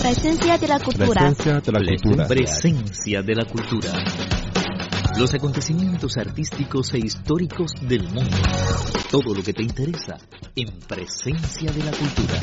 [0.00, 1.20] Presencia de la cultura.
[1.20, 2.26] Presencia de la cultura.
[2.26, 3.92] Presencia de la cultura.
[5.18, 8.34] Los acontecimientos artísticos e históricos del mundo.
[9.10, 10.16] Todo lo que te interesa
[10.56, 12.40] en Presencia de la cultura.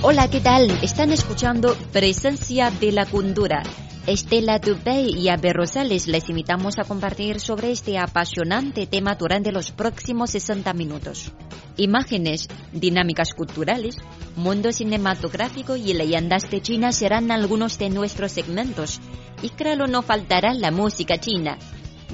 [0.00, 0.70] Hola, ¿qué tal?
[0.82, 3.62] Están escuchando Presencia de la cultura.
[4.06, 9.70] Estela Dubey y Abel Rosales les invitamos a compartir sobre este apasionante tema durante los
[9.72, 11.32] próximos 60 minutos.
[11.76, 13.98] Imágenes, dinámicas culturales,
[14.36, 19.00] mundo cinematográfico y leyendas de China serán algunos de nuestros segmentos.
[19.42, 21.58] Y claro, no faltará la música china.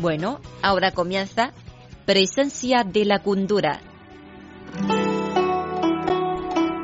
[0.00, 1.52] Bueno, ahora comienza
[2.04, 3.80] Presencia de la cultura.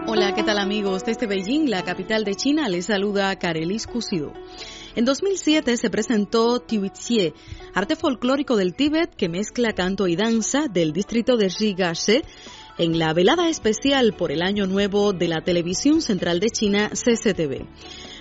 [0.06, 1.05] Hola, ¿qué tal amigos?
[1.05, 4.33] Desde Beijing, la capital de China, les saluda Karelis Kusido.
[4.95, 7.33] En 2007 se presentó Tiuizie,
[7.73, 12.24] arte folclórico del Tíbet que mezcla canto y danza del distrito de Rigase
[12.77, 17.66] en la velada especial por el Año Nuevo de la Televisión Central de China, CCTV.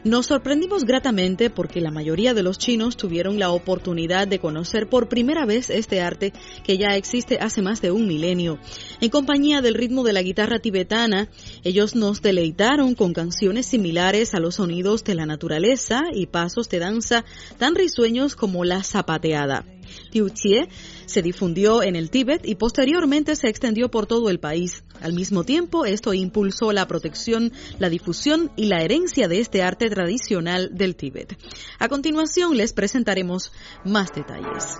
[0.03, 5.07] Nos sorprendimos gratamente porque la mayoría de los chinos tuvieron la oportunidad de conocer por
[5.07, 8.57] primera vez este arte que ya existe hace más de un milenio.
[8.99, 11.29] En compañía del ritmo de la guitarra tibetana,
[11.63, 16.79] ellos nos deleitaron con canciones similares a los sonidos de la naturaleza y pasos de
[16.79, 17.23] danza
[17.59, 19.65] tan risueños como la zapateada.
[20.11, 20.67] Tiuchie
[21.05, 24.83] se difundió en el Tíbet y posteriormente se extendió por todo el país.
[25.01, 29.89] Al mismo tiempo, esto impulsó la protección, la difusión y la herencia de este arte
[29.89, 31.37] tradicional del Tíbet.
[31.79, 33.51] A continuación les presentaremos
[33.83, 34.77] más detalles.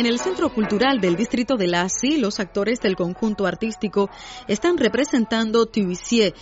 [0.00, 4.08] En el Centro Cultural del Distrito de Lasi, los actores del conjunto artístico
[4.48, 6.32] están representando Tuisie,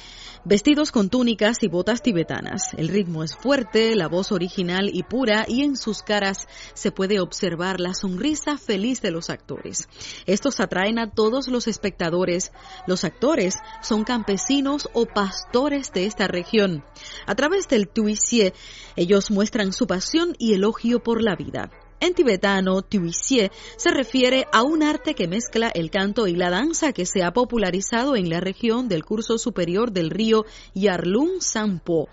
[0.45, 2.73] vestidos con túnicas y botas tibetanas.
[2.77, 7.19] El ritmo es fuerte, la voz original y pura, y en sus caras se puede
[7.19, 9.89] observar la sonrisa feliz de los actores.
[10.27, 12.53] Estos atraen a todos los espectadores.
[12.87, 16.85] Los actores son campesinos o pastores de esta región.
[17.27, 18.55] A través del Tuisie,
[18.95, 21.73] ellos muestran su pasión y elogio por la vida.
[22.01, 26.93] En tibetano, tuisie se refiere a un arte que mezcla el canto y la danza
[26.93, 30.45] que se ha popularizado en la región del curso superior del río
[30.75, 32.09] Yarlung Sampo.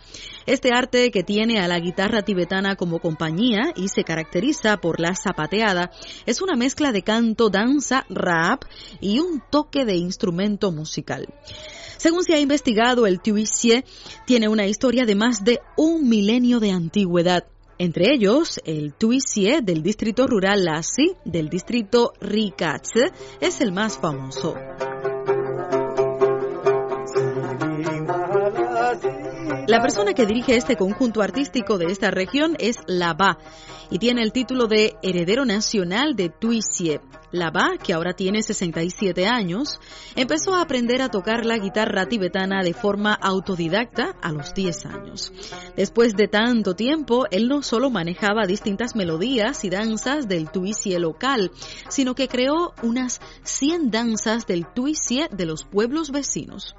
[0.47, 5.13] Este arte que tiene a la guitarra tibetana como compañía y se caracteriza por la
[5.15, 5.91] zapateada
[6.25, 8.63] es una mezcla de canto, danza, rap
[9.01, 11.27] y un toque de instrumento musical.
[11.97, 13.85] Según se ha investigado, el tuisie
[14.25, 17.45] tiene una historia de más de un milenio de antigüedad.
[17.77, 24.55] Entre ellos, el Tuisie del distrito rural Lasi del distrito Rikatse es el más famoso.
[29.67, 33.39] La persona que dirige este conjunto artístico de esta región es Laba
[33.89, 37.01] y tiene el título de heredero nacional de Tuisie.
[37.31, 39.79] Laba, que ahora tiene 67 años,
[40.15, 45.33] empezó a aprender a tocar la guitarra tibetana de forma autodidacta a los 10 años.
[45.75, 51.51] Después de tanto tiempo, él no solo manejaba distintas melodías y danzas del Tuisie local,
[51.89, 56.75] sino que creó unas 100 danzas del Tuisie de los pueblos vecinos.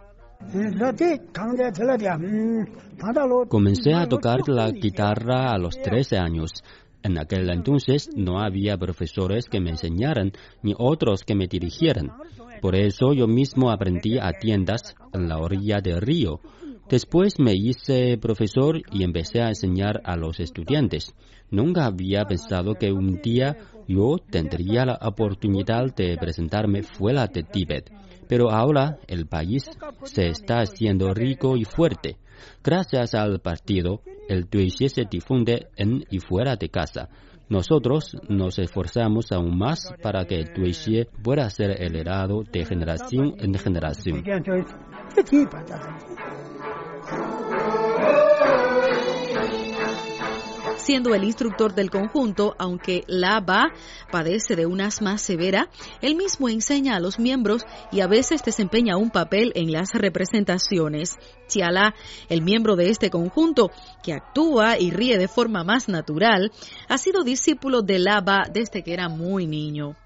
[3.49, 6.63] Comencé a tocar la guitarra a los 13 años.
[7.03, 10.33] En aquel entonces no había profesores que me enseñaran
[10.63, 12.13] ni otros que me dirigieran.
[12.61, 16.41] Por eso yo mismo aprendí a tiendas en la orilla del río.
[16.89, 21.15] Después me hice profesor y empecé a enseñar a los estudiantes.
[21.51, 27.91] Nunca había pensado que un día yo tendría la oportunidad de presentarme fuera de Tíbet.
[28.29, 29.71] Pero ahora el país
[30.05, 32.17] se está haciendo rico y fuerte.
[32.63, 37.09] Gracias al partido, el Tuiche se difunde en y fuera de casa.
[37.49, 43.55] Nosotros nos esforzamos aún más para que el Tuiche pueda ser heredado de generación en
[43.55, 44.25] generación.
[50.87, 53.73] Siendo el instructor del conjunto, aunque la Ba
[54.13, 55.69] padece de un asma severa,
[56.01, 61.19] él mismo enseña a los miembros y a veces desempeña un papel en las representaciones.
[61.49, 61.97] Chiala,
[62.29, 63.73] el miembro de este conjunto,
[64.05, 66.53] que actúa y ríe de forma más natural,
[66.89, 69.97] ha sido discípulo de Ba desde que era muy niño.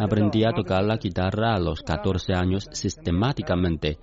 [0.00, 3.96] Aprendí a tocar la guitarra a los 14 años sistemáticamente.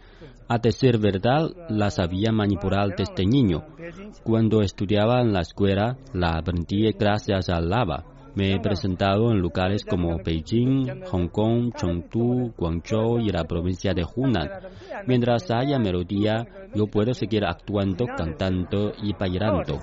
[0.52, 3.64] A decir verdad, la sabía manipular desde niño.
[4.24, 8.04] Cuando estudiaba en la escuela, la aprendí gracias al lava.
[8.34, 14.04] Me he presentado en lugares como Beijing, Hong Kong, Chengdu, Guangzhou y la provincia de
[14.04, 14.50] Hunan.
[15.06, 19.80] Mientras haya melodía, yo puedo seguir actuando, cantando y bailando.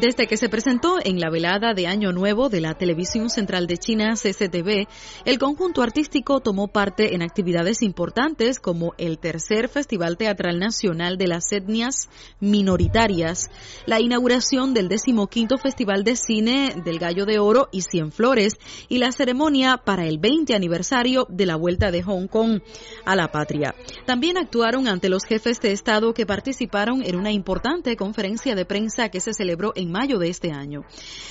[0.00, 3.78] Desde que se presentó en la velada de Año Nuevo de la Televisión Central de
[3.78, 4.86] China, CCTV,
[5.24, 11.26] el conjunto artístico tomó parte en actividades importantes como el tercer Festival Teatral Nacional de
[11.26, 12.08] las Etnias
[12.38, 13.50] Minoritarias,
[13.86, 18.54] la inauguración del decimoquinto Festival de Cine del Gallo de Oro y Cien Flores
[18.88, 22.60] y la ceremonia para el 20 aniversario de la vuelta de Hong Kong
[23.04, 23.74] a la patria.
[24.06, 29.08] También actuaron ante los jefes de Estado que participaron en una importante conferencia de prensa
[29.08, 30.84] que se celebró en mayo de este año.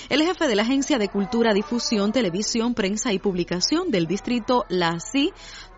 [0.10, 5.32] El jefe de la Agencia de Cultura, Difusión, Televisión, Prensa y Publicación del distrito LACI,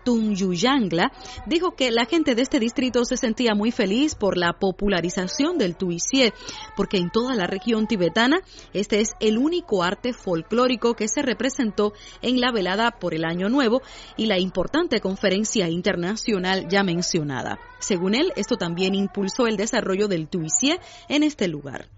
[0.04, 1.12] Tunyuyangla,
[1.46, 5.76] dijo que la gente de este distrito se sentía muy feliz por la popularización del
[5.76, 6.32] tuisie,
[6.76, 8.40] porque en toda la región tibetana
[8.72, 11.92] este es el único arte folclórico que se representó
[12.22, 13.82] en la velada por el Año Nuevo
[14.16, 17.58] y la importante conferencia internacional ya mencionada.
[17.78, 21.88] Según él, esto también impulsó el desarrollo del tuisie en este lugar.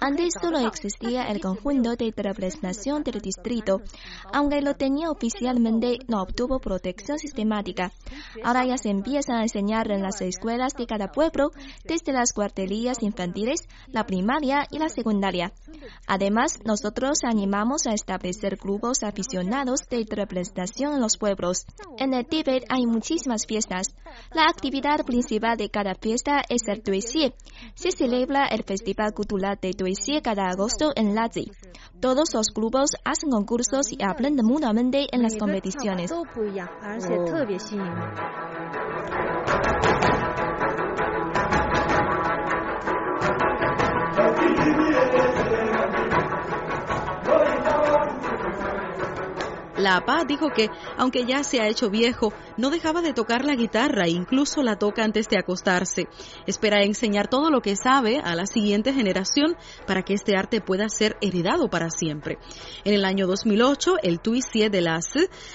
[0.00, 3.80] Antes solo existía el conjunto de representación del distrito,
[4.32, 7.92] aunque lo tenía oficialmente no obtuvo protección sistemática.
[8.42, 11.52] Ahora ya se empieza a enseñar en las escuelas de cada pueblo,
[11.84, 15.52] desde las guarderías infantiles, la primaria y la secundaria.
[16.08, 21.66] Además, nosotros animamos a establecer grupos aficionados de representación en los pueblos.
[21.98, 23.94] En el Tíbet hay muchísimas fiestas.
[24.32, 27.34] La actividad principal de cada fiesta es el Tuisie.
[27.74, 31.50] Se celebra el Festival Cultural de Tuisie cada agosto en Lazi.
[32.00, 36.10] Todos los grupos hacen concursos y aprenden mutuamente en las competiciones.
[49.86, 50.68] La APA dijo que,
[50.98, 54.80] aunque ya se ha hecho viejo, no dejaba de tocar la guitarra e incluso la
[54.80, 56.08] toca antes de acostarse.
[56.44, 59.56] Espera enseñar todo lo que sabe a la siguiente generación
[59.86, 62.38] para que este arte pueda ser heredado para siempre.
[62.84, 65.04] En el año 2008, el Tuisie de las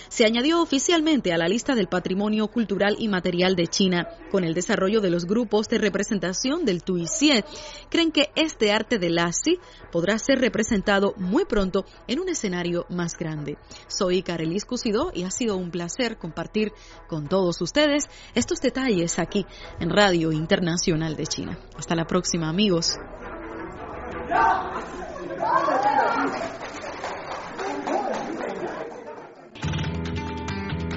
[0.07, 4.07] se añadió oficialmente a la lista del Patrimonio Cultural y Material de China.
[4.31, 7.43] Con el desarrollo de los grupos de representación del Tuisie,
[7.89, 9.59] creen que este arte de Lassi
[9.91, 13.57] podrá ser representado muy pronto en un escenario más grande.
[13.89, 16.71] Soy Carelis Cusidó y ha sido un placer compartir
[17.07, 19.45] con todos ustedes estos detalles aquí
[19.79, 21.59] en Radio Internacional de China.
[21.77, 22.95] Hasta la próxima, amigos.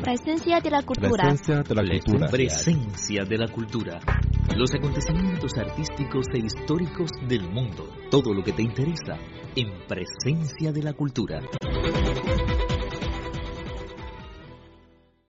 [0.02, 1.24] Presencia de la cultura.
[1.24, 2.28] Presencia de la cultura.
[2.28, 4.00] Presencia de la cultura.
[4.54, 7.88] Los acontecimientos artísticos e históricos del mundo.
[8.10, 9.18] Todo lo que te interesa
[9.56, 11.40] en Presencia de la cultura.